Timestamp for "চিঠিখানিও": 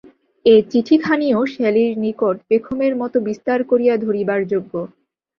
0.71-1.39